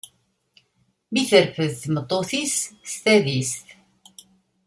Mi 1.11 1.21
terfed 1.29 1.71
tmeṭṭut-is 1.83 2.55
s 2.91 2.93
tadist. 3.03 3.67